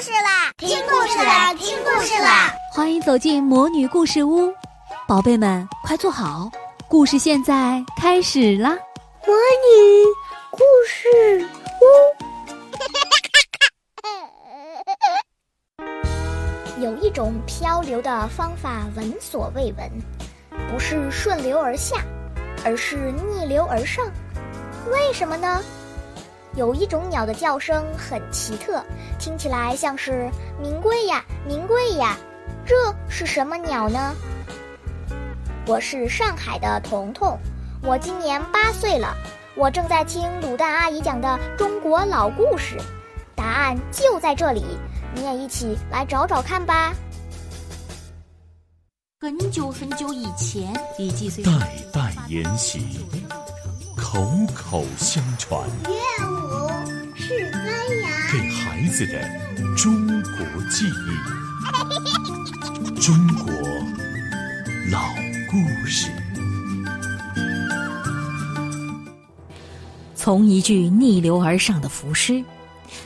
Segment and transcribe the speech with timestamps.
[0.00, 0.52] 事啦！
[0.58, 1.54] 听故事啦！
[1.54, 2.52] 听故事啦！
[2.70, 4.52] 欢迎走进魔女故事屋，
[5.08, 6.50] 宝贝们快坐好，
[6.86, 8.76] 故事现在开始啦！
[9.26, 10.04] 魔女
[10.50, 11.48] 故事
[11.80, 11.84] 屋。
[16.84, 19.90] 有一种漂流的方法，闻所未闻，
[20.70, 21.96] 不是顺流而下，
[22.64, 24.04] 而是逆流而上。
[24.92, 25.62] 为什么呢？
[26.56, 28.82] 有一种鸟的叫声很奇特，
[29.18, 32.16] 听起来像是“名贵呀，名贵呀”，
[32.64, 32.74] 这
[33.10, 34.14] 是什么鸟呢？
[35.66, 37.38] 我是上海的彤彤，
[37.82, 39.14] 我今年八岁了，
[39.54, 42.78] 我正在听卤蛋阿姨讲的中国老故事，
[43.34, 44.64] 答案就在这里，
[45.14, 46.94] 你也一起来找找看吧。
[49.20, 50.72] 很久很久以前，
[51.44, 51.52] 代
[51.92, 53.06] 代沿袭，
[53.96, 54.24] 口
[54.54, 55.68] 口相传。
[58.30, 59.18] 给孩子的
[59.76, 60.38] 中国
[60.70, 60.90] 记忆，
[63.00, 63.50] 中国
[64.90, 65.08] 老
[65.50, 66.10] 故事。
[70.14, 72.44] 从一句逆流而上的浮尸，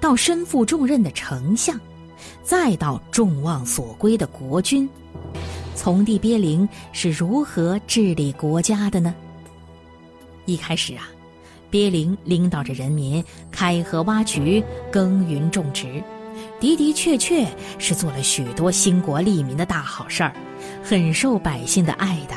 [0.00, 1.78] 到身负重任的丞相，
[2.42, 4.88] 再到众望所归的国君，
[5.76, 9.14] 从帝鳖灵是如何治理国家的呢？
[10.44, 11.08] 一开始啊。
[11.70, 16.02] 鳖灵领导着人民开河挖渠、耕耘种植，
[16.60, 17.46] 的的确确
[17.78, 20.34] 是做了许多兴国利民的大好事儿，
[20.84, 22.36] 很受百姓的爱戴。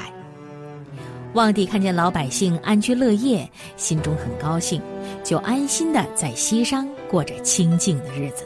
[1.33, 3.45] 望帝看见老百姓安居乐业，
[3.75, 4.81] 心中很高兴，
[5.21, 8.45] 就安心的在西山过着清静的日子。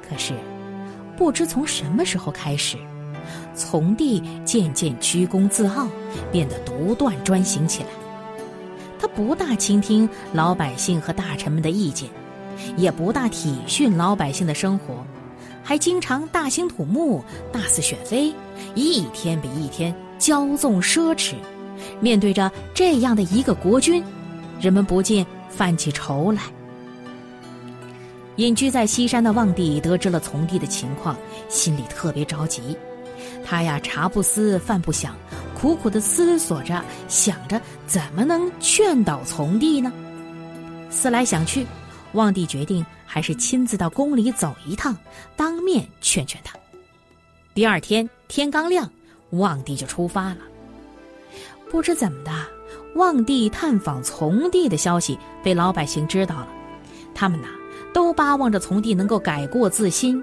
[0.00, 0.32] 可是，
[1.14, 2.78] 不知从什么时候开始，
[3.54, 5.86] 从帝渐渐居功自傲，
[6.32, 7.88] 变得独断专行起来。
[9.02, 12.08] 他不大倾听老百姓和大臣们的意见，
[12.76, 15.04] 也不大体恤老百姓的生活，
[15.60, 17.20] 还经常大兴土木、
[17.52, 18.32] 大肆选妃，
[18.76, 21.34] 一天比一天骄纵奢侈。
[21.98, 24.04] 面对着这样的一个国君，
[24.60, 26.42] 人们不禁犯起愁来。
[28.36, 31.16] 隐居在西山的望帝得知了从帝的情况，
[31.48, 32.76] 心里特别着急。
[33.44, 35.16] 他呀，茶不思饭不想。
[35.62, 39.92] 苦苦的思索着，想着怎么能劝导从帝呢？
[40.90, 41.64] 思来想去，
[42.14, 44.96] 望帝决定还是亲自到宫里走一趟，
[45.36, 46.58] 当面劝劝他。
[47.54, 48.90] 第二天天刚亮，
[49.30, 50.38] 望帝就出发了。
[51.70, 52.32] 不知怎么的，
[52.96, 56.48] 望帝探访从帝的消息被老百姓知道了，
[57.14, 57.46] 他们呐
[57.94, 60.20] 都巴望着从帝能够改过自新，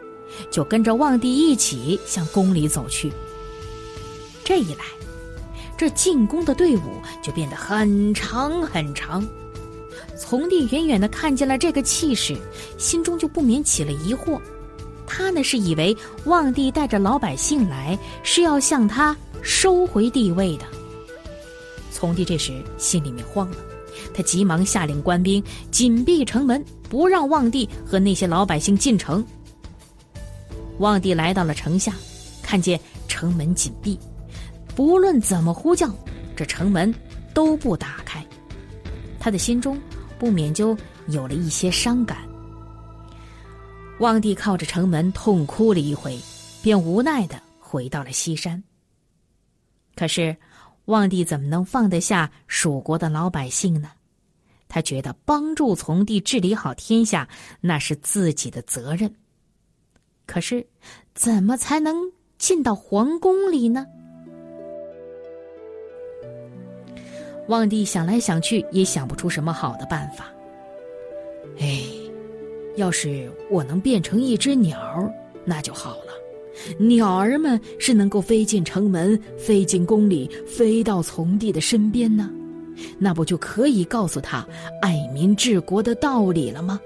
[0.52, 3.10] 就跟着望帝一起向宫里走去。
[4.44, 4.84] 这一来，
[5.80, 6.82] 这进攻的队伍
[7.22, 9.26] 就变得很长很长，
[10.18, 12.36] 从帝远远的看见了这个气势，
[12.78, 14.38] 心中就不免起了疑惑。
[15.08, 15.96] 他呢是以为
[16.26, 20.66] 望帝带着老百姓来是要向他收回地位的。
[21.94, 23.58] 从帝这时心里面慌了，
[24.14, 25.42] 他急忙下令官兵
[25.72, 29.26] 紧闭城门，不让望帝和那些老百姓进城。
[30.80, 31.94] 望帝来到了城下，
[32.44, 33.98] 看见城门紧闭。
[34.76, 35.94] 不论怎么呼叫，
[36.36, 36.94] 这城门
[37.34, 38.26] 都不打开，
[39.20, 39.80] 他的心中
[40.18, 42.18] 不免就有了一些伤感。
[44.00, 46.18] 望帝靠着城门痛哭了一回，
[46.64, 48.64] 便无奈的回到了西山。
[49.96, 50.36] 可是，
[50.86, 53.92] 望帝怎么能放得下蜀国的老百姓呢？
[54.70, 57.28] 他觉得帮助从帝治理好天下，
[57.60, 59.14] 那是自己的责任。
[60.26, 60.66] 可是，
[61.14, 63.86] 怎么才能进到皇宫里呢？
[67.50, 70.32] 望帝想来想去，也想不出什么好的办法。
[71.60, 71.82] 哎，
[72.76, 75.12] 要是我能变成一只鸟，
[75.44, 76.14] 那就好了。
[76.78, 82.30] 鸟儿们是能够飞进城门，飞进宫里，飞到从帝的身边呢，
[83.00, 84.48] 那不就可以告诉他
[84.80, 86.80] 爱民治国的道理了吗？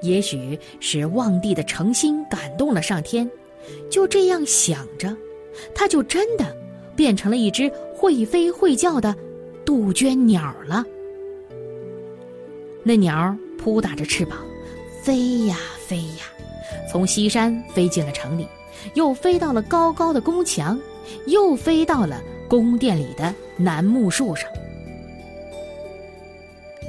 [0.00, 3.28] 也许是望帝的诚心感动了上天，
[3.90, 5.16] 就这样想着，
[5.74, 6.56] 他就真的
[6.94, 7.68] 变成了一只。
[7.96, 9.16] 会飞会叫的
[9.64, 10.84] 杜鹃鸟了。
[12.82, 14.38] 那鸟扑打着翅膀，
[15.02, 16.24] 飞呀飞呀，
[16.92, 18.46] 从西山飞进了城里，
[18.94, 20.78] 又飞到了高高的宫墙，
[21.26, 24.48] 又飞到了宫殿里的楠木树上。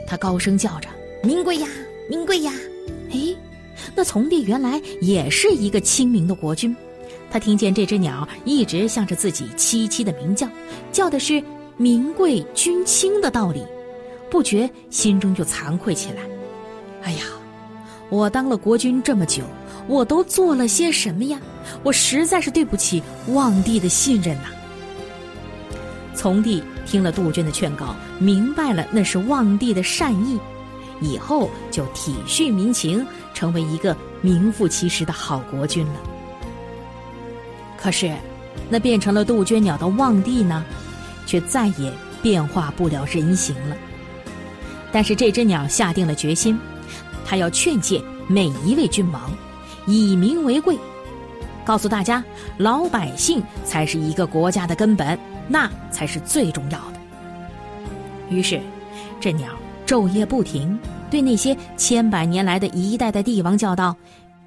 [0.06, 0.88] 他高声叫着
[1.24, 1.68] ：“名贵呀，
[2.10, 2.54] 名贵呀！”
[3.12, 3.36] 哎，
[3.96, 6.76] 那从帝原来也是一个清明的国君。
[7.30, 10.48] 他听见这只鸟一直向着自己凄凄的鸣叫，
[10.92, 11.44] 叫的是
[11.78, 13.64] “民贵君轻”的道理，
[14.30, 16.22] 不觉心中就惭愧起来。
[17.04, 17.24] 哎呀，
[18.10, 19.44] 我当了国君这么久，
[19.88, 21.40] 我都做了些什么呀？
[21.84, 24.50] 我实在是对不起望帝的信任呐。”
[26.16, 30.40] 从帝听了杜鹃的劝告，明白了那是望帝的善意，
[31.00, 36.00] 以后就体恤民情，成为一个名副其实的好国君了。
[37.78, 38.12] 可是，
[38.70, 40.66] 那变成了杜鹃鸟的望帝呢，
[41.26, 43.78] 却再也变化不了人形了。
[44.92, 46.60] 但是这只鸟下定了决心，
[47.24, 49.32] 它要劝诫每一位君王，
[49.86, 50.78] 以民为贵，
[51.64, 52.24] 告诉大家，
[52.58, 57.00] 老百姓才是一个国家的根本，那才是最重要的。
[58.30, 58.60] 于是，
[59.20, 59.50] 这鸟
[59.86, 60.78] 昼夜不停，
[61.12, 63.96] 对那些千百年来的一代代帝王叫道：“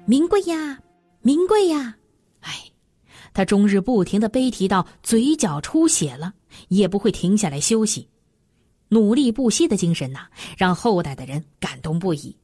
[0.05, 0.77] 民贵呀，
[1.21, 1.95] 民贵呀！”
[3.33, 6.33] 他终日不停的悲啼到嘴角出血了，
[6.67, 8.07] 也不会停下来休息。
[8.89, 12.35] 努力不息的精神呐，让后代的人感动不已。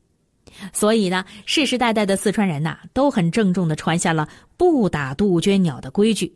[0.72, 6.34] 所以呢，世世代代的四川人呐，都很郑重的传下了不打杜鹃鸟的规矩，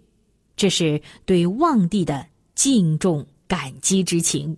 [0.58, 4.56] 这是对望帝的敬重感激之情。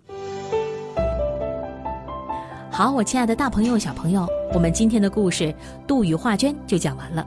[2.71, 5.43] 好，我亲爱的大朋友、小朋友，我们今天的故事
[5.85, 7.25] 《杜宇画鹃》就讲完了。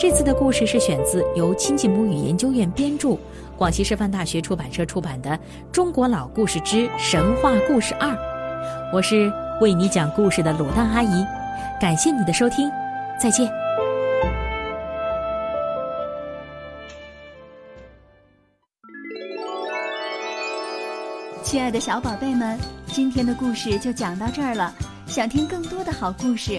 [0.00, 3.18] 这次的故事是选自由亲近母语研究院编著。
[3.58, 5.32] 广西师范大学出版社出版的
[5.70, 8.08] 《中国老故事之神话故事二》，
[8.94, 9.30] 我是
[9.60, 11.26] 为你讲故事的鲁蛋阿姨，
[11.78, 12.70] 感谢你的收听，
[13.20, 13.46] 再见。
[21.42, 24.74] 亲爱的小宝贝们，今天的故事就讲到这儿了。
[25.06, 26.58] 想听更多的好故事，